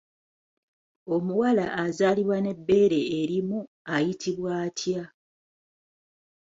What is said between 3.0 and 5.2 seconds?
erimu ayitibwa atya?